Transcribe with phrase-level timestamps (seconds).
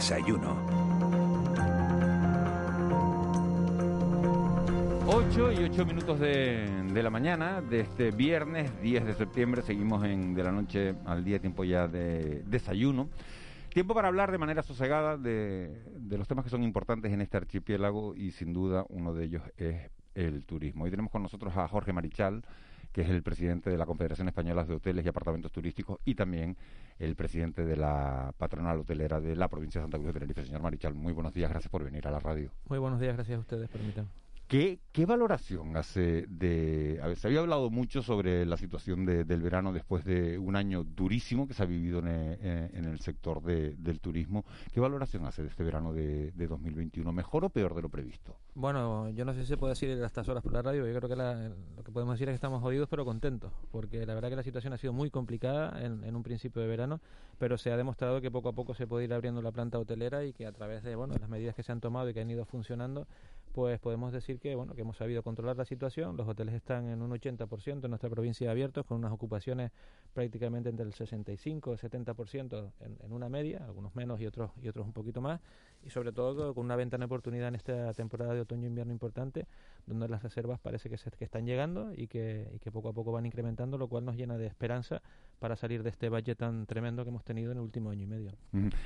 [0.00, 0.56] Desayuno.
[5.06, 9.60] 8 y 8 minutos de, de la mañana de este viernes 10 de septiembre.
[9.60, 13.10] Seguimos en de la noche al día, tiempo ya de desayuno.
[13.74, 17.36] Tiempo para hablar de manera sosegada de, de los temas que son importantes en este
[17.36, 20.84] archipiélago y sin duda uno de ellos es el turismo.
[20.84, 22.42] Hoy tenemos con nosotros a Jorge Marichal,
[22.92, 26.56] que es el presidente de la Confederación Española de Hoteles y Apartamentos Turísticos y también
[26.98, 30.44] el presidente de la patronal hotelera de la provincia de Santa Cruz de Tenerife.
[30.44, 32.50] Señor Marichal, muy buenos días, gracias por venir a la radio.
[32.68, 34.29] Muy buenos días, gracias a ustedes, permítanme.
[34.50, 36.98] ¿Qué, ¿Qué, valoración hace de...
[37.00, 40.82] A se había hablado mucho sobre la situación de, del verano después de un año
[40.82, 44.44] durísimo que se ha vivido en, en el sector de, del turismo.
[44.72, 47.12] ¿Qué valoración hace de este verano de, de, 2021?
[47.12, 48.34] ¿Mejor o peor de lo previsto?
[48.56, 50.84] Bueno, yo no sé si se puede decir estas horas por la radio.
[50.84, 54.04] Yo creo que la, lo que podemos decir es que estamos jodidos pero contentos, porque
[54.04, 57.00] la verdad que la situación ha sido muy complicada en, en un principio de verano,
[57.38, 60.24] pero se ha demostrado que poco a poco se puede ir abriendo la planta hotelera
[60.24, 62.30] y que a través de bueno, las medidas que se han tomado y que han
[62.30, 63.06] ido funcionando,
[63.52, 66.16] pues podemos decir que bueno que hemos sabido controlar la situación.
[66.16, 69.72] Los hoteles están en un 80% en nuestra provincia abiertos, con unas ocupaciones
[70.12, 74.50] prácticamente entre el 65 y el 70% en, en una media, algunos menos y otros
[74.62, 75.40] y otros un poquito más,
[75.82, 79.46] y sobre todo con una ventana de oportunidad en esta temporada de otoño-invierno importante,
[79.86, 82.92] donde las reservas parece que, se, que están llegando y que, y que poco a
[82.92, 85.02] poco van incrementando, lo cual nos llena de esperanza
[85.40, 88.06] para salir de este valle tan tremendo que hemos tenido en el último año y
[88.06, 88.32] medio.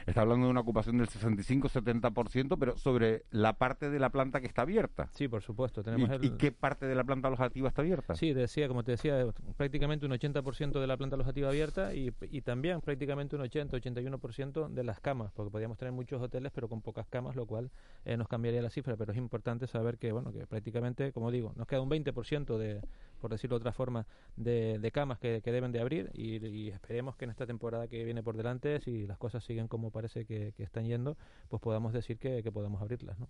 [0.07, 4.47] Está hablando de una ocupación del 65-70%, pero sobre la parte de la planta que
[4.47, 5.09] está abierta.
[5.13, 5.83] Sí, por supuesto.
[5.83, 6.25] Tenemos ¿Y, el...
[6.25, 8.15] ¿Y, qué parte de la planta alojativa está abierta?
[8.15, 9.27] Sí, decía, como te decía,
[9.57, 14.85] prácticamente un 80% de la planta alojativa abierta y, y también prácticamente un 80-81% de
[14.85, 17.71] las camas, porque podríamos tener muchos hoteles pero con pocas camas, lo cual
[18.05, 21.53] eh, nos cambiaría la cifra, pero es importante saber que, bueno, que prácticamente, como digo,
[21.57, 22.81] nos queda un 20% de,
[23.21, 24.07] por decirlo de otra forma,
[24.37, 27.89] de, de camas que, que, deben de abrir y, y, esperemos que en esta temporada
[27.89, 31.17] que viene por delante, si las cosas siguen como parece que, que están yendo,
[31.49, 33.19] pues podamos decir que, que podamos abrirlas.
[33.19, 33.29] ¿no?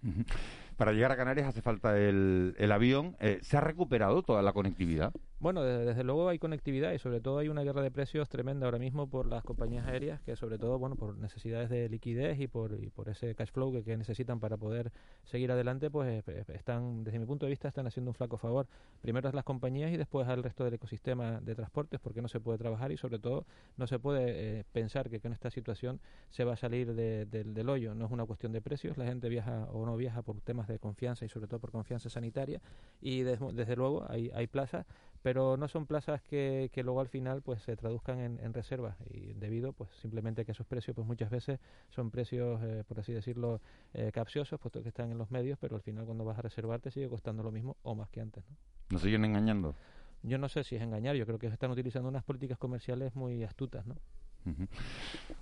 [0.76, 3.16] Para llegar a Canarias hace falta el, el avión.
[3.20, 5.12] Eh, ¿Se ha recuperado toda la conectividad?
[5.40, 8.66] Bueno, desde, desde, luego hay conectividad y sobre todo hay una guerra de precios tremenda
[8.66, 12.46] ahora mismo por las compañías aéreas que sobre todo, bueno, por necesidades de liquidez y
[12.46, 14.90] por, y por ese cash flow que, que, necesitan para poder
[15.24, 18.66] seguir adelante, pues están, desde mi punto de vista, están haciendo un flaco favor.
[19.00, 22.40] Primero a las compañías y después al resto del ecosistema de transportes porque no se
[22.40, 23.44] puede trabajar y sobre todo
[23.76, 26.00] no se puede eh, pensar que con esta situación
[26.30, 27.94] se va a salir de, de, del hoyo.
[27.94, 30.78] No es una cuestión de precios, la gente viaja o no viaja por temas de
[30.78, 32.62] confianza y sobre todo por confianza sanitaria
[33.02, 34.86] y des, desde luego hay, hay plazas
[35.20, 38.94] pero no son plazas que, que, luego al final pues se traduzcan en, en, reservas
[39.10, 43.12] y debido pues simplemente que esos precios pues muchas veces son precios eh, por así
[43.12, 43.62] decirlo
[43.94, 46.80] eh, capciosos puesto que están en los medios pero al final cuando vas a reservar
[46.80, 48.56] te sigue costando lo mismo o más que antes ¿no?
[48.90, 49.74] ¿Nos siguen engañando?
[50.24, 53.44] Yo no sé si es engañar, yo creo que están utilizando unas políticas comerciales muy
[53.44, 53.94] astutas, ¿no?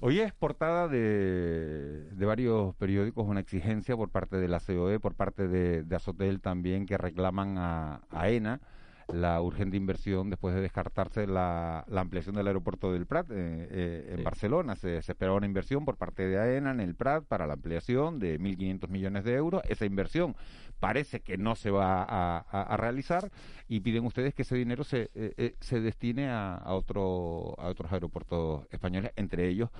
[0.00, 5.14] Hoy es portada de, de, varios periódicos una exigencia por parte de la COE, por
[5.14, 8.60] parte de, de Azotel también, que reclaman a, a ENA
[9.08, 13.34] la urgente inversión después de descartarse la, la ampliación del aeropuerto del Prat eh,
[13.70, 14.22] eh, en sí.
[14.22, 14.76] Barcelona.
[14.76, 18.18] Se, se, esperaba una inversión por parte de AENA en el Prat para la ampliación
[18.18, 19.62] de 1.500 millones de euros.
[19.68, 20.36] Esa inversión
[20.80, 23.30] parece que no se va a, a, a realizar
[23.68, 27.92] y piden ustedes que ese dinero se, eh, se destine a, a, otro, a otros
[27.92, 29.70] aeropuertos españoles, entre ellos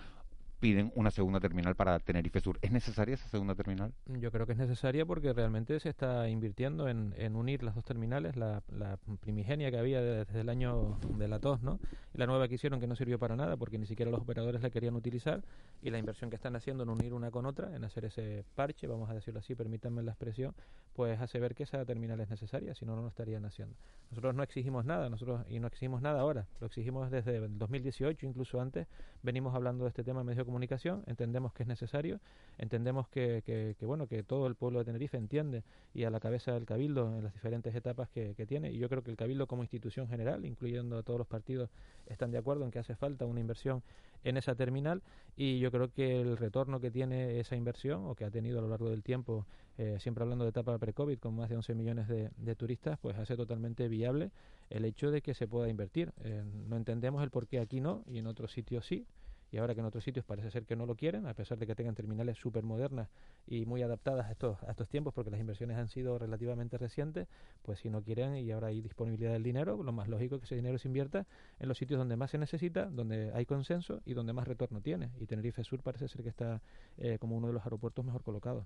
[0.63, 2.57] piden una segunda terminal para Tenerife Sur.
[2.63, 3.93] ¿Es necesaria esa segunda terminal?
[4.07, 7.85] Yo creo que es necesaria porque realmente se está invirtiendo en, en unir las dos
[7.85, 11.81] terminales, la, la, primigenia que había desde el año de la TOS, ¿no?
[12.15, 14.63] Y la nueva que hicieron que no sirvió para nada porque ni siquiera los operadores
[14.63, 15.43] la querían utilizar
[15.83, 18.87] y la inversión que están haciendo en unir una con otra, en hacer ese parche,
[18.87, 20.55] vamos a decirlo así, permítanme la expresión,
[20.95, 23.75] pues hace ver que esa terminal es necesaria, si no, no lo estarían haciendo.
[24.11, 28.27] Nosotros no exigimos nada, nosotros y no exigimos nada ahora, lo exigimos desde el 2018,
[28.27, 28.87] incluso antes,
[29.23, 32.21] venimos hablando de este tema en medios de comunicación, entendemos que es necesario,
[32.59, 35.63] entendemos que, bueno que todo el pueblo de Tenerife entiende
[35.95, 39.03] y a la cabeza del Cabildo en las diferentes etapas que, tiene y yo creo
[39.03, 41.71] que el Cabildo como institución general, incluyendo a todos los partidos,
[42.07, 43.83] están de acuerdo en que hace falta una inversión
[44.25, 45.01] en esa terminal
[45.37, 48.63] y yo creo que el retorno que tiene esa inversión o que ha tenido a
[48.63, 49.47] lo largo del tiempo,
[49.79, 53.17] eh, siempre hablando de etapa pre-COVID con más de 11 millones de, de, turistas, pues
[53.17, 54.31] hace totalmente viable
[54.69, 56.13] el hecho de que se pueda invertir.
[56.25, 59.07] Eh, no entendemos el por qué aquí no y en otros sitios sí
[59.53, 61.67] y ahora que en otros sitios parece ser que no lo quieren, a pesar de
[61.67, 63.09] que tengan terminales súper modernas
[63.47, 67.29] y muy adaptadas a estos, a estos tiempos, porque las inversiones han sido relativamente recientes,
[67.63, 70.47] pues si no quieren y ahora hay disponibilidad del dinero, lo más lógico es que
[70.47, 71.27] ese dinero se invierta
[71.61, 75.11] en los sitios donde más se necesita, donde hay consenso y donde más retorno tiene.
[75.21, 76.63] Y Tenerife Sur parece ser que está
[76.97, 78.65] eh, como uno de los aeropuertos mejor colocados.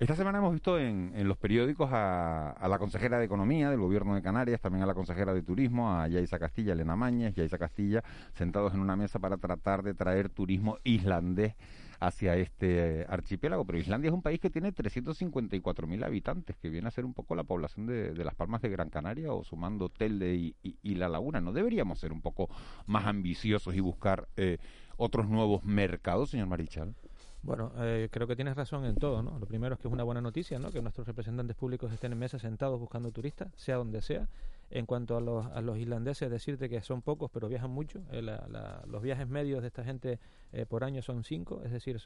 [0.00, 3.78] Esta semana hemos visto en, en los periódicos a, a, la consejera de Economía del
[3.78, 7.58] Gobierno de Canarias, también a la consejera de Turismo, a Yaisa Castilla, Elena Mañez, Yaisa
[7.58, 8.02] Castilla,
[8.34, 11.54] sentados en una mesa para tratar de traer turismo islandés
[12.00, 13.66] hacia este eh, archipiélago.
[13.66, 17.34] Pero Islandia es un país que tiene 354.000 habitantes, que viene a ser un poco
[17.34, 21.10] la población de, Las Palmas de Gran Canaria o sumando Telde y, y, y, La
[21.10, 21.42] Laguna.
[21.42, 22.48] ¿No deberíamos ser un poco
[22.86, 24.56] más ambiciosos y buscar eh,
[24.96, 26.94] otros nuevos mercados, señor Marichal?
[27.42, 29.38] Bueno, eh, creo que tienes razón en todo, ¿no?
[29.38, 30.70] Lo primero es que es una buena noticia, ¿no?
[30.70, 34.26] Que nuestros representantes públicos estén en mesa sentados buscando turistas, sea donde sea.
[34.72, 38.00] En cuanto a los, a los irlandeses, decirte que son pocos, pero viajan mucho.
[38.12, 38.22] Eh,
[38.86, 40.20] los viajes medios de esta gente
[40.52, 41.98] eh, por año son cinco, es decir,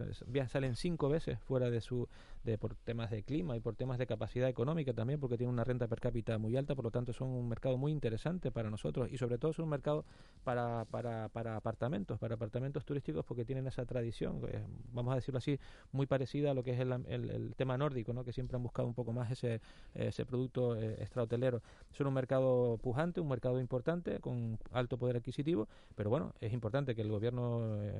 [0.49, 2.09] salen cinco veces fuera de su,
[2.43, 5.65] de, por temas de clima y por temas de capacidad económica también, porque tienen una
[5.65, 9.11] renta per cápita muy alta, por lo tanto son un mercado muy interesante para nosotros
[9.13, 10.07] y sobre todo es un mercado
[10.43, 14.63] para, para, para apartamentos, para apartamentos turísticos, porque tienen esa tradición, eh,
[14.93, 15.59] vamos a decirlo así,
[15.93, 18.25] muy parecida a lo que es el, el, el tema nórdico, ¿no?
[18.25, 19.61] que siempre han buscado un poco más ese,
[19.95, 21.63] ese producto extrahotelero.
[21.93, 26.95] Son un mercado pujante, un mercado importante, con alto poder adquisitivo, pero bueno, es importante
[26.95, 27.93] que el gobierno eh,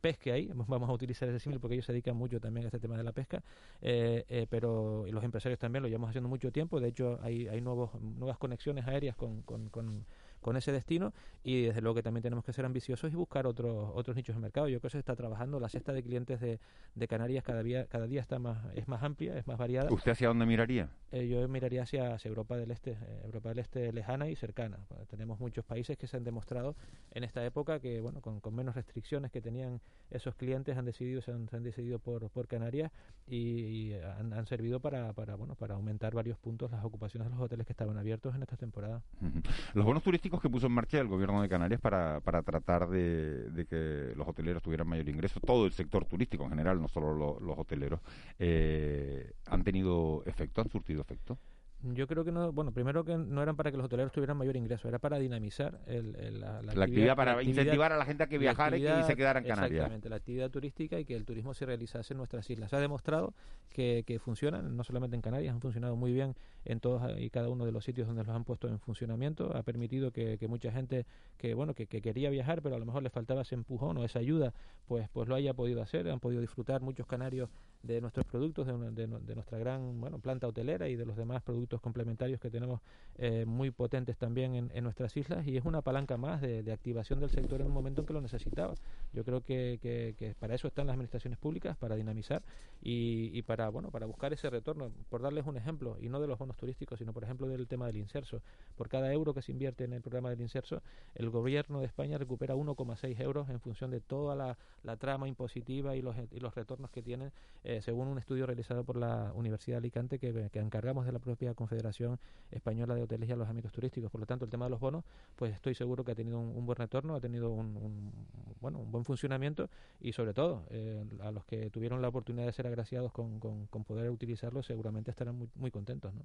[0.00, 2.78] pesque ahí, vamos a utilizar ese símil porque ellos se dedican mucho también a este
[2.78, 3.42] tema de la pesca,
[3.80, 7.48] eh, eh, pero y los empresarios también lo llevamos haciendo mucho tiempo, de hecho hay,
[7.48, 10.04] hay nuevos, nuevas conexiones aéreas con, con, con
[10.42, 13.90] con ese destino y desde luego que también tenemos que ser ambiciosos y buscar otros
[13.94, 14.68] otros nichos de mercado.
[14.68, 16.60] Yo creo que se está trabajando, la cesta de clientes de,
[16.94, 19.90] de Canarias cada día cada día está más es más amplia, es más variada.
[19.90, 20.90] ¿Usted hacia dónde miraría?
[21.12, 24.78] Eh, yo miraría hacia, hacia, Europa del Este, eh, Europa del Este lejana y cercana.
[24.88, 26.74] Bueno, tenemos muchos países que se han demostrado
[27.12, 29.80] en esta época que bueno, con, con menos restricciones que tenían
[30.10, 32.90] esos clientes han decidido se han, se han decidido por, por Canarias
[33.26, 37.34] y, y han, han, servido para, para bueno, para aumentar varios puntos las ocupaciones de
[37.34, 39.02] los hoteles que estaban abiertos en esta temporada.
[39.20, 39.42] Uh -huh.
[39.74, 43.66] Los bonos turísticos que puso en marcha el gobierno de Canarias para, para tratar de,
[43.68, 47.40] que los hoteleros tuvieran mayor ingreso, todo el sector turístico en general, no solo lo,
[47.40, 48.00] los hoteleros,
[48.38, 51.38] eh, han tenido efecto, han surtido efecto.
[51.82, 54.56] Yo creo que no, bueno, primero que no eran para que los hoteleros tuvieran mayor
[54.56, 58.04] ingreso, era para dinamizar el, el, la, la, la, actividad, para actividad, incentivar a la
[58.04, 59.72] gente a que viajara y que se quedara en Canarias.
[59.72, 62.70] Exactamente, la actividad turística y que el turismo se realizase en nuestras islas.
[62.70, 63.34] Se ha demostrado
[63.68, 67.48] que, que funcionan, no solamente en Canarias, han funcionado muy bien en todos y cada
[67.48, 69.56] uno de los sitios donde los han puesto en funcionamiento.
[69.56, 71.04] Ha permitido que, que mucha gente
[71.36, 74.04] que, bueno, que, que, quería viajar, pero a lo mejor le faltaba ese empujón o
[74.04, 74.54] esa ayuda,
[74.86, 76.08] pues, pues lo haya podido hacer.
[76.08, 77.50] Han podido disfrutar muchos canarios
[77.82, 81.42] de nuestros productos, de, de, de nuestra gran bueno, planta hotelera y de los demás
[81.42, 82.80] productos complementarios que tenemos
[83.18, 87.20] eh, muy potentes también en, en, nuestras islas y es una palanca más de, activación
[87.20, 88.74] del sector en un momento en que lo necesitaba.
[89.12, 92.42] Yo creo que, que, que para eso están las administraciones públicas, para dinamizar
[92.80, 94.90] y, y, para bueno para buscar ese retorno.
[95.10, 97.86] Por darles un ejemplo, y no de los bonos turísticos, sino por ejemplo del tema
[97.86, 98.42] del inserso.
[98.76, 100.82] Por cada euro que se invierte en el programa del inserso,
[101.14, 105.96] el gobierno de España recupera 1,6 euros en función de toda la, la trama impositiva
[105.96, 107.32] y los, y los retornos que tienen,
[107.64, 111.18] eh, según un estudio realizado por la Universidad de Alicante que, que encargamos de la
[111.18, 112.18] propia Confederación
[112.50, 114.10] Española de Hoteles y Alojamientos Turísticos.
[114.10, 115.04] Por lo tanto, el tema de los bonos,
[115.36, 118.12] pues estoy seguro que ha tenido un, buen retorno, ha tenido un,
[118.60, 119.68] bueno, un buen funcionamiento
[120.00, 123.84] y sobre todo eh, a los que tuvieron la oportunidad de ser agraciados con, con,
[123.84, 126.12] poder utilizarlo seguramente estarán muy, muy contentos.
[126.14, 126.22] ¿no?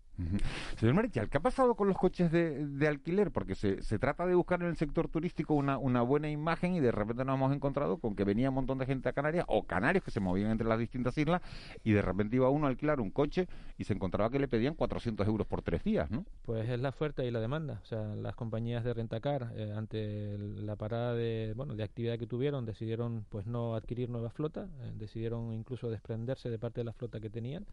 [0.78, 3.32] Señor Marichal, ¿qué ha pasado con los coches de, de alquiler?
[3.32, 6.80] Porque se, se, trata de buscar en el sector turístico una, una buena imagen y
[6.80, 9.64] de repente nos hemos encontrado con que venía un montón de gente a Canarias o
[9.64, 11.37] canarios que se movían entre las distintas islas
[11.84, 14.76] y de repente iba uno a alquilar un coche y se encontraba que le pedían
[14.76, 16.26] 400 euros por tres días, ¿no?
[16.44, 17.80] Pues es la oferta y la demanda.
[17.84, 22.28] O sea, las compañías de rentacar eh, ante la parada de bueno de actividad que
[22.28, 26.94] tuvieron decidieron pues no adquirir nueva flota, eh, decidieron incluso desprenderse de parte de la
[26.94, 27.66] flota que tenían.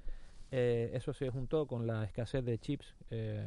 [0.57, 2.95] Eh, eso se juntó con la escasez de chips.
[3.11, 3.45] Eh,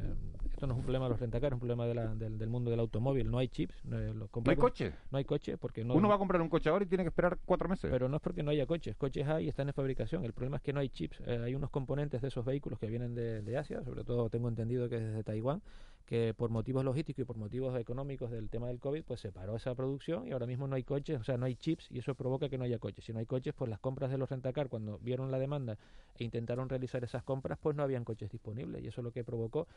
[0.50, 2.50] esto no es un problema de los rentacar, es un problema de la, del, del,
[2.50, 3.30] mundo del automóvil.
[3.30, 3.74] No hay chips.
[3.90, 4.92] Eh, ¿No hay coche?
[5.10, 5.94] No hay coche porque no.
[5.94, 7.90] Uno va a comprar un coche ahora y tiene que esperar cuatro meses.
[7.90, 8.94] Pero no es porque no haya coches.
[8.96, 10.22] Coches hay y están en fabricación.
[10.26, 11.18] El problema es que no hay chips.
[11.26, 14.50] Eh, hay unos componentes de esos vehículos que vienen de, de Asia, sobre todo tengo
[14.50, 15.62] entendido que es desde Taiwán,
[16.08, 19.56] que por motivos logísticos y por motivos económicos del tema del COVID, pues se paró
[19.56, 22.14] esa producción y ahora mismo no hay coches, o sea, no hay chips y eso
[22.14, 23.04] provoca que no haya coches.
[23.04, 25.76] Si no hay coches, pues las compras de los rentacar, cuando vieron la demanda
[26.14, 29.22] e intentaron realizar esas compras, pues no habían coches disponibles y eso es lo que
[29.22, 29.68] provocó.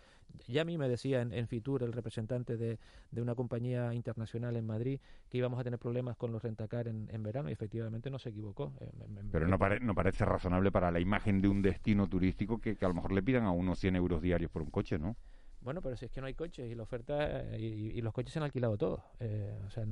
[0.48, 2.80] Ya a mí me decía en, Fitur, el representante de,
[3.12, 7.10] de, una compañía internacional en Madrid, que íbamos a tener problemas con los rentacar en,
[7.12, 8.72] en verano y efectivamente no se equivocó.
[8.80, 8.90] Eh,
[9.34, 12.88] Pero no, no, parece razonable para la imagen de un destino turístico que, que a
[12.88, 15.18] lo mejor le pidan a unos 100 euros diarios por un coche, ¿no?
[15.62, 18.40] Bueno, pero si es que no hay coches y la oferta y, los coches se
[18.40, 19.02] han alquilado todos.
[19.20, 19.86] Eh, o sea,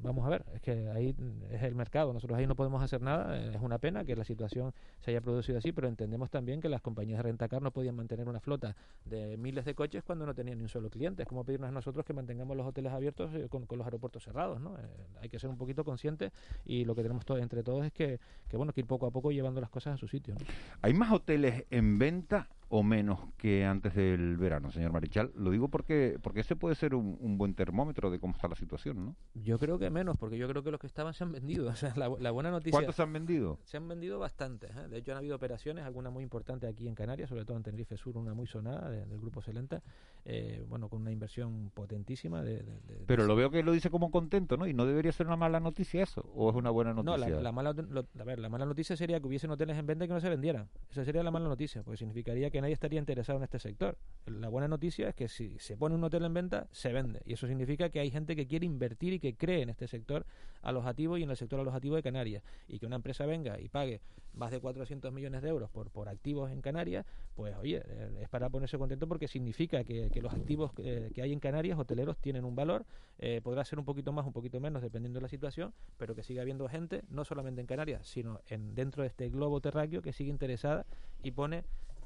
[0.00, 1.14] vamos a ver, es que ahí
[1.50, 4.24] es el mercado, nosotros ahí no podemos hacer nada, eh, es una pena que la
[4.24, 7.96] situación se haya producido así, pero entendemos también que las compañías de rentacar no podían
[7.96, 11.22] mantener una flota de miles de coches cuando no tenían ni un solo cliente.
[11.22, 14.60] Es como pedirnos a nosotros que mantengamos los hoteles abiertos eh, con, los aeropuertos cerrados,
[14.60, 14.76] ¿no?
[15.20, 16.32] hay que ser un poquito conscientes
[16.64, 19.10] y lo que tenemos todos, entre todos es que, que, bueno, que ir poco a
[19.10, 20.36] poco llevando las cosas a su sitio.
[20.80, 25.32] ¿Hay más hoteles en venta o menos que antes del verano, señor Marichal.
[25.34, 29.04] Lo digo porque porque ese puede ser un, buen termómetro de cómo está la situación,
[29.04, 29.16] ¿no?
[29.34, 31.68] Yo creo que menos, porque yo creo que los que estaban se han vendido.
[31.78, 32.72] O sea, la, buena noticia...
[32.72, 33.60] ¿Cuántos se han vendido?
[33.62, 34.70] Se han vendido bastantes.
[34.70, 34.88] ¿eh?
[34.88, 37.96] De hecho, han habido operaciones, alguna muy importante aquí en Canarias, sobre todo en Tenerife
[37.96, 39.80] Sur, una muy sonada del Grupo Celenta,
[40.24, 42.42] eh, bueno, con una inversión potentísima.
[42.42, 42.64] De,
[43.06, 44.66] Pero lo veo que lo dice como contento, ¿no?
[44.66, 46.28] ¿Y no debería ser una mala noticia eso?
[46.34, 47.28] ¿O es una buena noticia?
[47.28, 50.08] No, la, mala, a ver, la mala noticia sería que hubiesen hoteles en venta y
[50.08, 50.68] que no se vendieran.
[50.90, 53.98] Esa sería la mala noticia, porque significaría que nadie estaría interesado en este sector.
[54.26, 57.20] La buena noticia es que si se pone un hotel en venta, se vende.
[57.24, 60.26] Y eso significa que hay gente que quiere invertir y que cree en este sector
[60.62, 62.42] alojativo y en el sector alojativo de Canarias.
[62.68, 64.00] Y que una empresa venga y pague
[64.38, 68.28] más de 400 millones de euros por, por activos en Canarias, pues oye, eh, es
[68.28, 72.44] para ponerse contento porque significa que, los activos eh, que hay en Canarias, hoteleros, tienen
[72.44, 72.84] un valor.
[73.18, 76.22] Eh, podrá ser un poquito más, un poquito menos, dependiendo de la situación, pero que
[76.22, 80.12] siga habiendo gente, no solamente en Canarias, sino en dentro de este globo terráqueo que
[80.12, 80.86] sigue interesada
[81.22, 81.64] y pone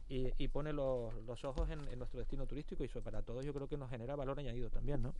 [0.09, 3.67] y, pone los, los ojos en, nuestro destino turístico y eso para todos yo creo
[3.67, 5.15] que nos genera valor añadido también, ¿no?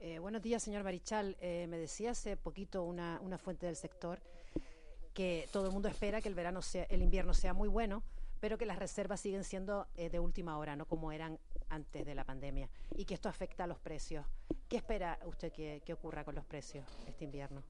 [0.00, 1.36] Eh, buenos días, señor Marichal.
[1.40, 4.20] Eh, me decía hace poquito una, una fuente del sector
[5.14, 8.02] que todo el mundo espera que el verano sea, el invierno sea muy bueno,
[8.40, 12.14] pero que las reservas siguen siendo eh, de última hora, no como eran antes de
[12.14, 14.26] la pandemia, y que esto afecta a los precios.
[14.68, 17.62] ¿Qué espera usted que, que ocurra con los precios este invierno?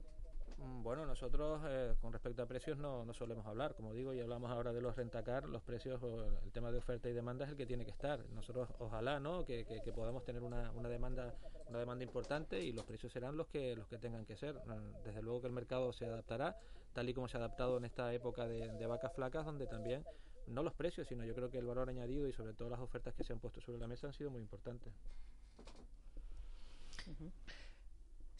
[0.57, 4.21] Mm, bueno, nosotros eh, con respecto a precios no, no, solemos hablar, como digo, y
[4.21, 6.01] hablamos ahora de los rentacar, los precios,
[6.43, 8.25] el tema de oferta y demanda es el que tiene que estar.
[8.29, 9.45] Nosotros ojalá ¿no?
[9.45, 11.33] que, que, podamos tener una, una, demanda
[11.67, 14.55] una demanda importante y los precios serán los que los que tengan que ser.
[15.03, 16.57] Desde luego que el mercado se adaptará,
[16.93, 20.05] tal y como se ha adaptado en esta época de vacas flacas, donde también
[20.47, 23.13] no los precios, sino yo creo que el valor añadido y sobre todo las ofertas
[23.13, 24.93] que se han puesto sobre la mesa han sido muy importantes.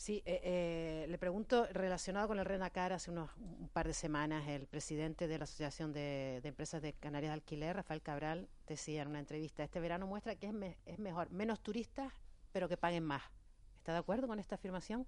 [0.06, 4.48] Sí, eh, eh, le pregunto, relacionado con el Renacar, hace unos un par de semanas,
[4.48, 9.08] el presidente de la Asociación de, Empresas de Canarias de Alquiler, Rafael Cabral, decía en
[9.08, 10.54] una entrevista, este verano muestra que es,
[10.86, 12.14] es mejor, menos turistas,
[12.52, 13.24] pero que paguen más.
[13.78, 15.08] ¿Está de acuerdo con esta afirmación?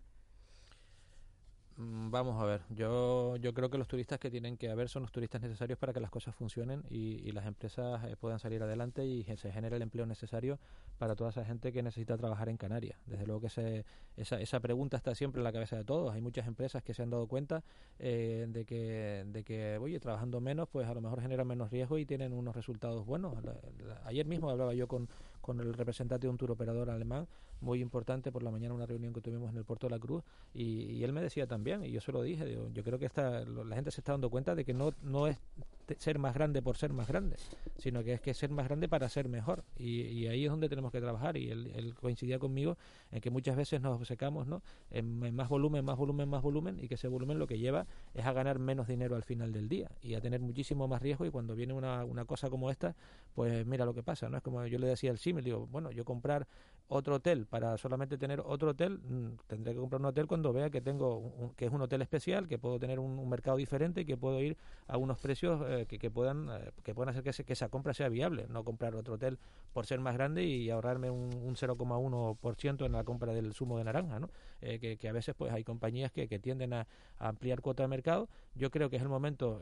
[1.77, 5.03] Mm, vamos a ver, yo, yo creo que los turistas que tienen que haber son
[5.03, 9.05] los turistas necesarios para que las cosas funcionen y, las empresas eh, puedan salir adelante
[9.05, 10.57] y se genere el empleo necesario
[10.97, 12.97] para toda esa gente que necesita trabajar en Canarias.
[13.05, 16.15] Desde luego que se, esa, esa pregunta está siempre en la cabeza de todos.
[16.15, 17.63] Hay muchas empresas que se han dado cuenta
[17.99, 21.99] eh, de, que, de que, oye, trabajando menos, pues a lo mejor generan menos riesgo
[21.99, 23.35] y tienen unos resultados buenos.
[24.05, 25.07] ayer mismo hablaba yo con,
[25.47, 27.25] con el representante de un tour operador alemán
[27.61, 30.21] muy importante por la mañana, una reunión que tuvimos en el Puerto de la Cruz,
[30.53, 33.75] y, él me decía también, y yo se lo dije, yo creo que esta, la
[33.75, 35.39] gente se está dando cuenta de que no, no es
[35.97, 37.37] ser más grande por ser más grande,
[37.77, 39.63] sino que es que ser más grande para ser mejor.
[39.77, 41.37] Y, ahí es donde tenemos que trabajar.
[41.37, 42.77] Y él, coincidía conmigo
[43.11, 44.61] en que muchas veces nos secamos ¿no?
[44.91, 48.25] En, más volumen, más volumen, más volumen, y que ese volumen lo que lleva es
[48.25, 51.25] a ganar menos dinero al final del día y a tener muchísimo más riesgo.
[51.25, 52.95] Y cuando viene una, una cosa como esta,
[53.33, 54.29] pues mira lo que pasa.
[54.29, 56.47] no Es como yo le decía al me digo, bueno, yo comprar
[56.89, 60.69] otro hotel para solamente tener otro hotel, mm, tendré que comprar un hotel cuando vea
[60.69, 64.15] que tengo que es un hotel especial, que puedo tener un, mercado diferente y que
[64.15, 64.55] puedo ir
[64.87, 68.07] a unos precios eh, que, puedan eh, que puedan hacer que, que, esa compra sea
[68.07, 69.37] viable, no comprar otro hotel
[69.73, 73.83] por ser más grande y ahorrarme un, un 0,1% en la compra del zumo de
[73.83, 74.29] naranja, ¿no?
[74.61, 76.87] Eh, que, a veces pues hay compañías que, que tienden a,
[77.19, 78.29] ampliar cuota de mercado.
[78.55, 79.59] Yo creo que es el momento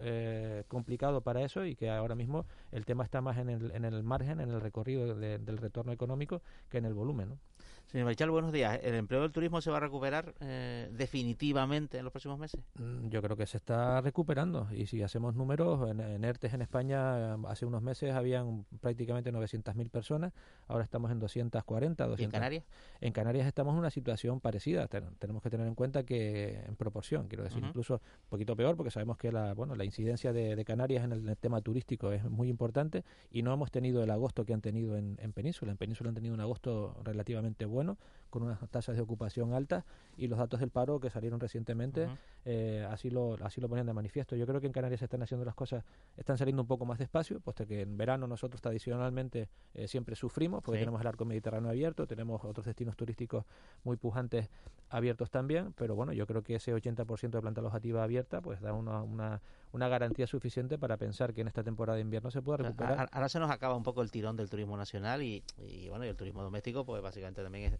[0.68, 4.04] complicado para eso y que ahora mismo el tema está más en el, en el
[4.04, 7.15] margen, en el recorrido del retorno económico que en el volumen.
[7.24, 7.40] ¿No?
[7.88, 8.80] Señor Marichal, buenos días.
[8.84, 12.60] ¿El empleo del turismo se va a recuperar eh, definitivamente en los próximos meses?
[12.80, 17.36] Mm, yo creo que se está recuperando y si hacemos números, en, ERTES en España
[17.48, 20.34] hace unos meses habían prácticamente 900.000 personas,
[20.68, 22.08] ahora estamos en 240.
[22.08, 22.20] 200.
[22.20, 22.64] ¿Y en Canarias?
[23.02, 24.88] En Canarias estamos en una situación parecida.
[25.20, 28.92] tenemos que tener en cuenta que en proporción, quiero decir, incluso un poquito peor porque
[28.92, 33.04] sabemos que la, bueno, la incidencia de, Canarias en el, tema turístico es muy importante
[33.30, 35.72] y no hemos tenido el agosto que han tenido en, en Península.
[35.72, 37.98] En Península han tenido un agosto relativamente bueno bueno,
[38.30, 39.86] con unas tasas de ocupación altas
[40.18, 42.10] y los datos del paro que salieron recientemente
[42.44, 44.36] eh, así lo así lo ponían de manifiesto.
[44.36, 45.84] Yo creo que en Canarias se están haciendo las cosas,
[46.18, 50.64] están saliendo un poco más despacio, puesto que en verano nosotros tradicionalmente eh, siempre sufrimos,
[50.64, 53.46] porque tenemos el arco mediterráneo abierto, tenemos otros destinos turísticos
[53.84, 54.50] muy pujantes
[54.96, 58.74] abiertos también, pero bueno, yo creo que ese 80% de planta alojativa abierta pues da
[58.74, 62.58] una, una, una, garantía suficiente para pensar que en esta temporada de invierno se pueda
[62.58, 63.10] recuperar.
[63.12, 66.08] Ahora se nos acaba un poco el tirón del turismo nacional y, y bueno, y
[66.08, 67.80] el turismo doméstico pues básicamente también es,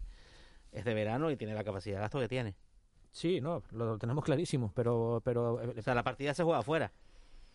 [0.72, 2.54] es de verano y tiene la capacidad de gasto que tiene.
[3.12, 5.22] Sí, no, lo tenemos clarísimo, pero...
[5.24, 6.92] pero o sea, la partida se juega afuera.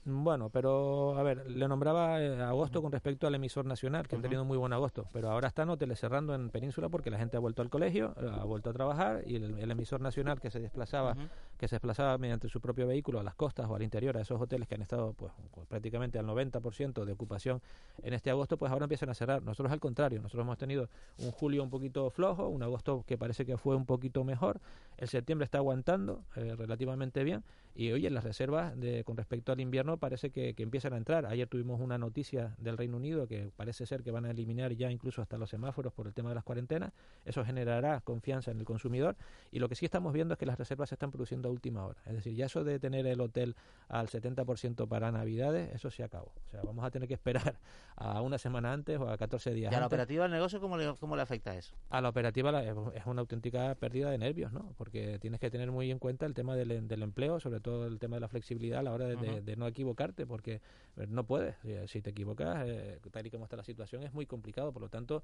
[0.03, 4.20] Bueno, pero a ver, le nombraba eh, agosto con respecto al emisor nacional, que ha
[4.20, 7.39] tenido muy buen agosto, pero ahora están hoteles cerrando en Península porque la gente ha
[7.39, 11.15] vuelto al colegio, eh, ha vuelto a trabajar y el, emisor nacional que se desplazaba,
[11.58, 14.41] que se desplazaba mediante su propio vehículo a las costas o al interior a esos
[14.41, 15.31] hoteles que han estado pues,
[15.70, 17.62] prácticamente al 90% de ocupación
[18.01, 19.43] en este agosto, pues ahora empiezan a cerrar.
[19.43, 20.89] Nosotros al contrario, nosotros hemos tenido
[21.20, 24.60] un julio un poquito flojo, un agosto que parece que fue un poquito mejor,
[24.98, 27.43] el septiembre está aguantando eh, relativamente bien
[27.75, 31.25] y oye, las reservas de, con respecto al invierno parece que, empiezan a entrar.
[31.25, 34.91] Ayer tuvimos una noticia del Reino Unido que parece ser que van a eliminar ya
[34.91, 36.93] incluso hasta los semáforos por el tema de las cuarentenas.
[37.25, 39.15] Eso generará confianza en el consumidor.
[39.51, 41.86] Y lo que sí estamos viendo es que las reservas se están produciendo a última
[41.86, 42.00] hora.
[42.05, 43.55] Es decir, ya eso de tener el hotel
[43.88, 46.33] al 70% para Navidades, eso se acabó.
[46.45, 47.60] O sea, vamos a tener que esperar
[47.95, 50.77] a una semana antes o a 14 días ¿Y a la operativa del negocio cómo
[50.77, 51.75] le, cómo le afecta eso?
[51.89, 54.74] A la operativa es una auténtica pérdida de nervios, ¿no?
[54.77, 58.00] Porque tienes que tener muy en cuenta el tema del, del empleo, sobre todo el
[58.00, 60.62] tema de la flexibilidad a la hora de, no equivocarte, porque
[60.98, 61.56] eh, no puedes.
[61.64, 64.72] Eh, si te equivocas, eh, tal y como está la situación, es muy complicado.
[64.72, 65.24] Por lo tanto,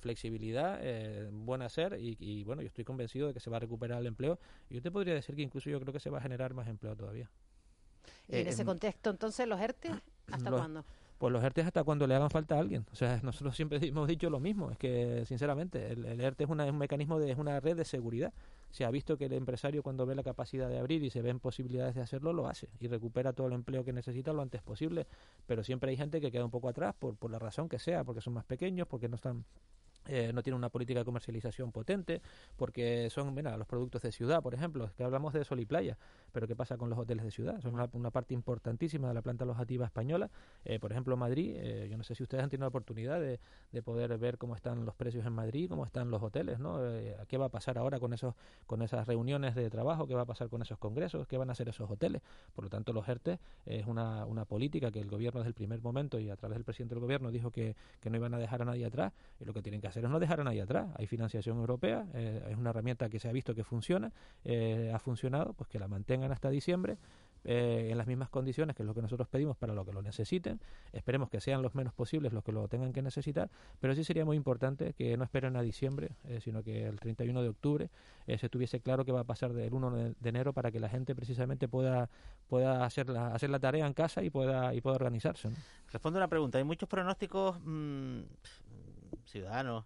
[0.00, 0.80] flexibilidad,
[1.30, 4.06] buen hacer y, y, bueno, yo estoy convencido de que se va a recuperar el
[4.06, 4.38] empleo.
[4.70, 6.68] Y yo te podría decir que incluso yo creo que se va a generar más
[6.68, 7.30] empleo todavía.
[8.28, 9.90] Y en ese contexto, entonces, ¿los ERTE
[10.32, 10.84] hasta cuándo?
[11.18, 12.86] pues los ERTE hasta cuando le hagan falta a alguien.
[12.92, 16.64] O sea, nosotros siempre hemos dicho lo mismo, es que sinceramente el, ERTE es, una,
[16.64, 18.32] es un mecanismo de es una red de seguridad.
[18.70, 21.40] Se ha visto que el empresario cuando ve la capacidad de abrir y se ven
[21.40, 25.06] posibilidades de hacerlo, lo hace y recupera todo el empleo que necesita lo antes posible.
[25.46, 28.04] Pero siempre hay gente que queda un poco atrás por, por la razón que sea,
[28.04, 29.44] porque son más pequeños, porque no están
[30.08, 32.22] eh, no tiene una política de comercialización potente,
[32.56, 35.98] porque son, mira, los productos de ciudad, por ejemplo, que hablamos de sol y playa,
[36.32, 37.60] pero ¿qué pasa con los hoteles de ciudad?
[37.60, 40.30] Son una, parte importantísima de la planta alojativa española.
[40.64, 43.38] Eh, por ejemplo, Madrid, eh, yo no sé si ustedes han tenido la oportunidad de,
[43.70, 46.80] de, poder ver cómo están los precios en Madrid, cómo están los hoteles, ¿no?
[47.28, 48.34] ¿Qué va a pasar ahora con, esos,
[48.66, 50.06] con esas reuniones de trabajo?
[50.06, 51.26] ¿Qué va a pasar con esos congresos?
[51.26, 52.22] ¿Qué van a hacer esos hoteles?
[52.54, 55.82] Por lo tanto, los ERTE es una, una política que el gobierno desde el primer
[55.82, 58.62] momento y a través del presidente del gobierno dijo que, que no iban a dejar
[58.62, 60.88] a nadie atrás y lo que tienen que hacer es no dejar a nadie atrás
[60.96, 64.12] hay financiación europea, eh, es una herramienta que se ha visto que funciona,
[64.44, 66.98] eh, ha funcionado, pues que la mantengan hasta diciembre.
[67.44, 70.02] Eh, en las mismas condiciones que es lo que nosotros pedimos para lo que lo
[70.02, 70.60] necesiten.
[70.92, 73.48] Esperemos que sean los menos posibles los que lo tengan que necesitar,
[73.80, 77.48] pero sí sería muy importante que no esperen a diciembre, sino que el 31 de
[77.48, 77.90] octubre
[78.26, 81.14] se tuviese claro qué va a pasar del 1 de, enero para que la gente
[81.14, 82.10] precisamente pueda
[82.48, 85.48] pueda hacer la, hacer la tarea en casa y pueda y pueda organizarse.
[85.92, 86.58] Responde una pregunta.
[86.58, 88.20] Hay muchos pronósticos mm,
[89.24, 89.84] ciudadanos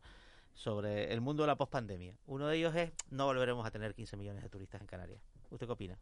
[0.54, 2.16] sobre el mundo de la pospandemia.
[2.26, 5.20] Uno de ellos es no volveremos a tener 15 millones de turistas en Canarias.
[5.50, 5.98] ¿Usted qué opina?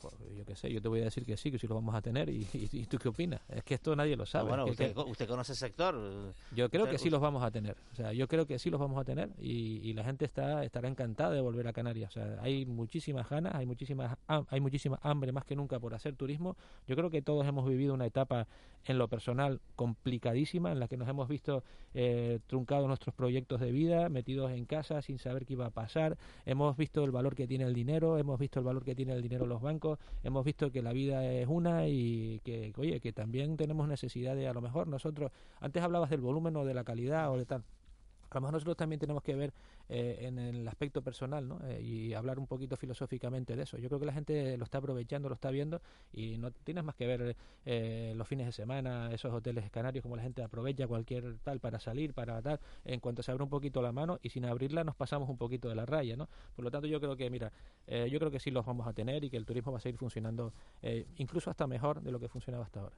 [0.00, 1.94] Pues, yo qué sé, yo te voy a decir que sí, que sí lo vamos
[1.94, 2.28] a tener.
[2.28, 2.44] ¿Y,
[2.88, 3.40] tú qué opinas?
[3.48, 4.48] Es que esto nadie lo sabe.
[4.48, 4.94] bueno, usted,
[5.26, 6.34] conoce el sector.
[6.54, 7.76] Yo creo que sí los vamos a tener.
[7.92, 10.88] O sea, yo creo que sí los vamos a tener y, la gente está estará
[10.88, 12.10] encantada de volver a Canarias.
[12.10, 16.16] O sea, hay muchísimas ganas, hay muchísimas hay muchísima hambre más que nunca por hacer
[16.16, 16.56] turismo.
[16.86, 18.46] Yo creo que todos hemos vivido una etapa
[18.84, 23.72] en lo personal complicadísima en la que nos hemos visto eh, truncados nuestros proyectos de
[23.72, 26.18] vida, metidos en casa sin saber qué iba a pasar.
[26.44, 29.22] Hemos visto el valor que tiene el dinero, hemos visto el valor que tiene el
[29.22, 29.85] dinero los bancos
[30.22, 34.48] hemos visto que la vida es una y que, oye, que también tenemos necesidad de,
[34.48, 37.64] a lo mejor nosotros, antes hablabas del volumen o de la calidad o de tal.
[38.30, 39.52] A lo mejor nosotros también tenemos que ver
[39.88, 41.60] eh, en el aspecto personal ¿no?
[41.64, 43.78] Eh, y hablar un poquito filosóficamente de eso.
[43.78, 45.80] Yo creo que la gente lo está aprovechando, lo está viendo
[46.12, 50.16] y no tienes más que ver eh, los fines de semana, esos hoteles canarios, como
[50.16, 52.60] la gente aprovecha cualquier tal para salir, para tal.
[52.84, 55.68] En cuanto se abre un poquito la mano y sin abrirla nos pasamos un poquito
[55.68, 56.16] de la raya.
[56.16, 56.28] ¿no?
[56.54, 57.52] Por lo tanto, yo creo que, mira,
[57.86, 59.98] yo creo que sí los vamos a tener y que el turismo va a seguir
[59.98, 60.52] funcionando
[61.16, 62.96] incluso hasta mejor de lo que funcionaba hasta ahora.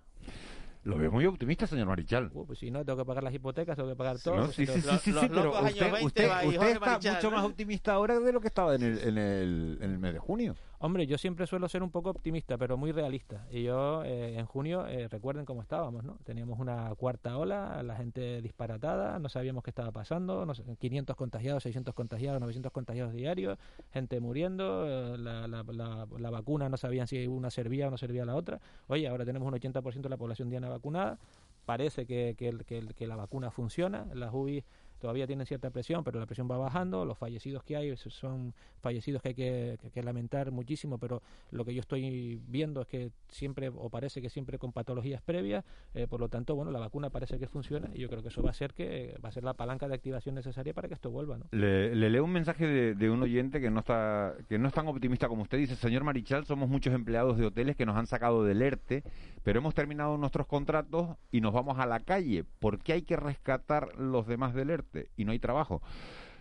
[0.85, 2.31] Lo veo muy optimista, señor Marichal.
[2.33, 4.51] Uh, pues si no, tengo que pagar las hipotecas, tengo que pagar todo.
[4.53, 6.31] sí, sí, sí, sí, pero usted, usted,
[6.73, 9.99] está mucho más optimista ahora de lo que estaba en el, en el, en el
[9.99, 10.55] mes de junio.
[10.81, 13.45] Hombre, yo siempre suelo ser un poco optimista, pero muy realista.
[13.51, 16.19] Y yo eh, en junio, eh, recuerden cómo estábamos, ¿no?
[16.23, 21.65] Teníamos una cuarta ola, la gente disparatada, no sabíamos qué estaba pasando, no 500 contagiados,
[21.65, 23.59] 600 contagiados, 900 contagiados diarios,
[23.93, 28.25] gente muriendo, eh, la, la, la, vacuna no sabían si una servía o no servía
[28.25, 28.61] la otra.
[28.87, 31.19] Oye, ahora tenemos un 80% de la población diana vacunada,
[31.65, 34.63] parece que, que, que, que la vacuna funciona, las UBI
[34.99, 39.23] todavía tienen cierta presión, pero la presión va bajando, los fallecidos que hay son fallecidos
[39.23, 43.91] que hay que, lamentar muchísimo, pero lo que yo estoy viendo es que siempre, o
[43.91, 47.49] parece que siempre con patologías previas, eh, por lo tanto, bueno, la vacuna parece que
[47.49, 49.89] funciona y yo creo que eso va a ser que va a ser la palanca
[49.89, 51.39] de activación necesaria para que esto vuelva.
[51.39, 51.47] ¿no?
[51.51, 55.29] Le, leo un mensaje de, un oyente que no está que no es tan optimista
[55.29, 58.63] como usted dice, señor Marichal, somos muchos empleados de hoteles que nos han sacado del
[58.63, 59.03] ERTE,
[59.43, 62.45] pero hemos terminado nuestros contratos y nos vamos a la calle.
[62.45, 65.83] ¿Por qué hay que rescatar los demás del ERTE y no hay trabajo?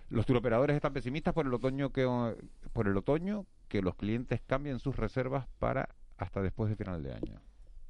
[0.10, 2.06] Los turoperadores están pesimistas por el otoño que
[2.74, 7.14] por el otoño que los clientes cambien sus reservas para hasta después de final de
[7.14, 7.42] año.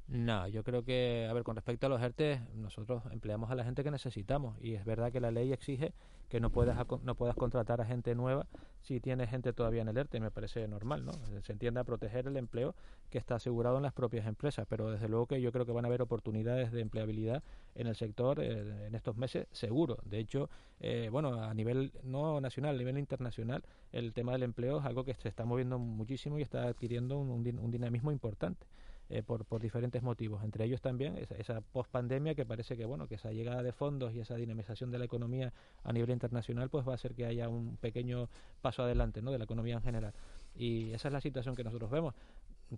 [0.08, 3.62] No, yo creo que, a ver, con respecto a los ERTE, nosotros empleamos a la
[3.62, 5.92] gente que necesitamos y es verdad que la ley exige
[6.30, 8.46] que no puedas, no puedas contratar a gente nueva
[8.80, 11.12] si tienes gente todavía en el ERTE, me parece normal, ¿no?
[11.42, 12.74] Se entiende a proteger el empleo
[13.10, 15.84] que está asegurado en las propias empresas, pero desde luego que yo creo que van
[15.84, 17.42] a haber oportunidades de empleabilidad
[17.74, 19.98] en el sector eh, en estos meses, seguro.
[20.06, 20.48] De hecho,
[20.80, 25.04] eh, bueno, a nivel no nacional, a nivel internacional, el tema del empleo es algo
[25.04, 28.66] que se está moviendo muchísimo y está adquiriendo un dinamismo importante.
[29.10, 33.08] Eh, por, por diferentes motivos, entre ellos también esa, esa pospandemia que parece que bueno
[33.08, 35.50] que esa llegada de fondos y esa dinamización de la economía
[35.82, 38.28] a nivel internacional pues va a hacer que haya un pequeño
[38.60, 39.30] paso adelante ¿no?
[39.30, 40.12] de la economía en general.
[40.54, 42.14] Y esa es la situación que nosotros vemos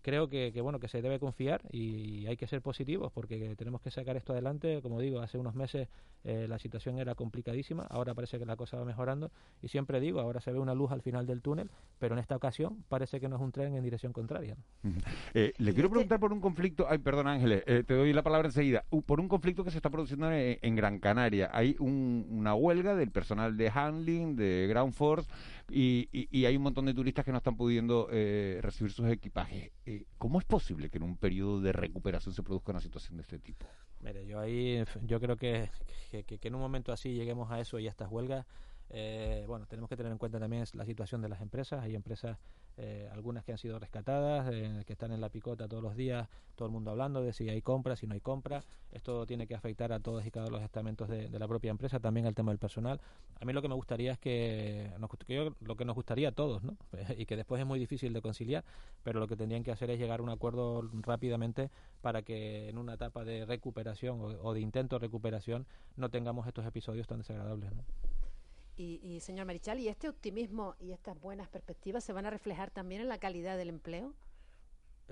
[0.02, 3.90] creo que, bueno que se debe confiar y hay que ser positivos porque tenemos que
[3.90, 4.80] sacar esto adelante.
[4.82, 5.88] Como digo hace unos meses
[6.24, 9.30] eh, la situación era complicadísima ahora parece que la cosa va mejorando.
[9.62, 12.36] Y siempre digo ahora se ve una luz al final del túnel pero en esta
[12.36, 14.56] ocasión parece que no es un tren en dirección contraria
[15.34, 18.48] eh, le quiero preguntar por un conflicto ay perdón Ángeles eh, te doy la palabra
[18.48, 21.50] enseguida por un conflicto que se está produciendo en, Gran Canaria.
[21.52, 25.28] Hay una huelga del personal de handling de ground force
[25.70, 29.70] y, hay un montón de turistas que no están pudiendo eh, recibir sus equipajes.
[29.86, 33.22] Eh, ¿Cómo es posible que en un periodo de recuperación se produzca una situación de
[33.22, 33.66] este tipo?
[34.00, 35.70] Mire, yo ahí, yo creo que,
[36.10, 38.46] que, en un momento así lleguemos a eso y a estas huelgas,
[38.90, 41.82] eh, bueno, tenemos que tener en cuenta también la situación de las empresas.
[41.82, 42.38] Hay empresas
[42.76, 46.28] eh, algunas que han sido rescatadas, eh, que están en la picota todos los días,
[46.56, 48.64] todo el mundo hablando de si hay compra, si no hay compra.
[48.90, 51.70] Esto tiene que afectar a todos y cada uno de los estamentos de, la propia
[51.70, 53.00] empresa, también al tema del personal.
[53.40, 55.10] A mí lo que me gustaría es que, nos,
[55.60, 56.76] lo que nos gustaría a todos, ¿no?
[57.16, 58.64] y que después es muy difícil de conciliar,
[59.04, 62.78] pero lo que tendrían que hacer es llegar a un acuerdo rápidamente para que en
[62.78, 67.72] una etapa de recuperación o, de intento de recuperación no tengamos estos episodios tan desagradables.
[67.72, 67.84] ¿no?
[68.82, 73.02] Y, señor Marichal, ¿y este optimismo y estas buenas perspectivas se van a reflejar también
[73.02, 74.14] en la calidad del empleo?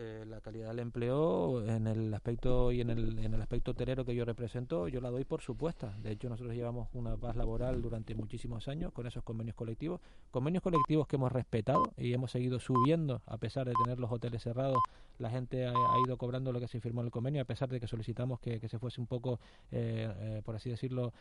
[0.01, 4.05] Eh, la calidad del empleo en el aspecto y en el, en el aspecto hotelero
[4.05, 5.93] que yo represento, yo la doy por supuesta.
[6.01, 10.63] De hecho, nosotros llevamos una paz laboral durante muchísimos años con esos convenios colectivos, convenios
[10.63, 14.79] colectivos que hemos respetado y hemos seguido subiendo a pesar de tener los hoteles cerrados.
[15.19, 15.75] La gente ha,
[16.07, 18.61] ido cobrando lo que se firmó en el convenio, a pesar de que solicitamos que,
[18.69, 19.41] se fuese un poco,
[19.73, 21.13] eh, eh, por así decirlo,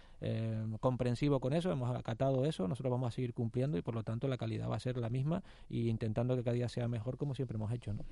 [0.81, 1.71] comprensivo con eso.
[1.71, 4.75] Hemos acatado eso, nosotros vamos a seguir cumpliendo y por lo tanto la calidad va
[4.75, 7.91] a ser la misma y intentando que cada día sea mejor como siempre hemos hecho.
[7.91, 8.03] ¿no?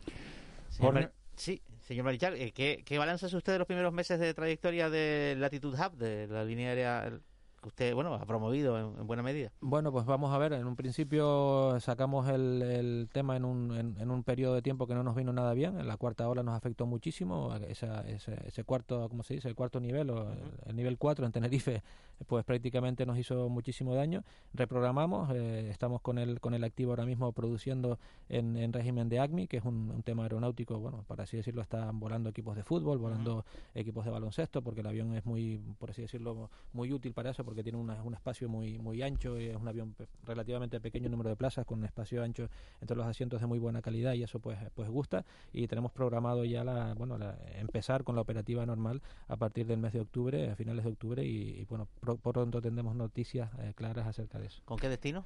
[1.36, 4.90] Sí, señor Marichal, eh, ¿qué, ¿qué balance hace usted de los primeros meses de trayectoria
[4.90, 7.20] de Latitude Hub, de la línea aérea
[7.68, 9.52] usted, bueno, ha promovido en, buena medida.
[9.62, 10.54] Bueno, pues vamos a ver.
[10.54, 15.04] En un principio sacamos el, tema en un, en, un periodo de tiempo que no
[15.04, 15.80] nos vino nada bien.
[15.80, 17.56] En la cuarta ola nos afectó muchísimo.
[17.68, 19.48] Esa, ese, ese, cuarto, ¿cómo se dice?
[19.48, 20.32] El cuarto nivel, o
[20.66, 21.84] el, nivel 4 en Tenerife,
[22.28, 24.24] pues prácticamente nos hizo muchísimo daño.
[24.54, 25.32] Reprogramamos.
[25.34, 28.00] Eh, estamos con el, con el activo ahora mismo produciendo
[28.30, 32.00] en, en régimen de ACMI, que es un, tema aeronáutico, bueno, para así decirlo, están
[32.00, 36.02] volando equipos de fútbol, volando equipos de baloncesto, porque el avión es muy, por así
[36.02, 39.96] decirlo, muy útil para eso, porque tiene un espacio muy muy ancho, es un avión
[40.24, 42.50] relativamente pequeño número de plazas con un espacio ancho
[42.82, 46.46] entre los asientos de muy buena calidad y eso pues pues gusta y tenemos programado
[46.46, 47.18] ya la bueno
[47.56, 51.24] empezar con la operativa normal a partir del mes de octubre, a finales de octubre
[51.24, 54.62] y, bueno, por pronto tendremos noticias eh, claras acerca de eso.
[54.66, 55.26] ¿Con qué destino?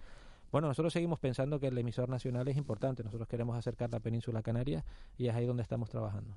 [0.51, 3.03] Bueno, nosotros seguimos pensando que el emisor nacional es importante.
[3.03, 4.83] Nosotros queremos acercar la península Canaria
[5.17, 6.35] y es ahí donde estamos trabajando.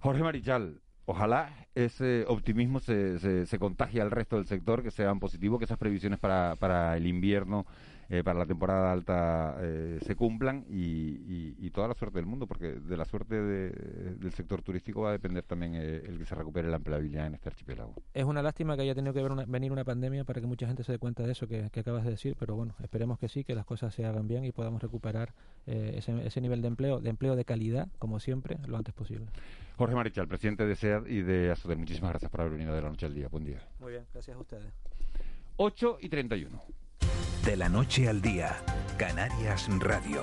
[0.00, 5.18] Jorge Marichal, Ojalá ese optimismo se, se, se, contagie al resto del sector, que sean
[5.18, 7.64] positivos, que esas previsiones para, para el invierno,
[8.10, 12.46] eh, para la temporada alta eh, se cumplan y, y, toda la suerte del mundo,
[12.46, 16.34] porque de la suerte del sector turístico va a depender también eh, el que se
[16.34, 17.94] recupere la empleabilidad en este archipiélago.
[18.12, 20.92] Es una lástima que haya tenido que venir una pandemia para que mucha gente se
[20.92, 23.54] dé cuenta de eso que, que, acabas de decir, pero bueno, esperemos que sí, que
[23.54, 25.32] las cosas se hagan bien y podamos recuperar
[25.64, 29.28] ese, ese nivel de empleo, de empleo de calidad, como siempre, lo antes posible.
[29.78, 31.78] Jorge Marichal, presidente de SEAD y de ASODER.
[31.78, 33.28] Muchísimas gracias por haber venido de la noche al día.
[33.28, 33.62] Buen día.
[33.78, 34.74] Muy bien, gracias a ustedes.
[35.56, 36.62] 8 y 31.
[37.44, 38.56] De la noche al día,
[38.98, 40.22] Canarias Radio.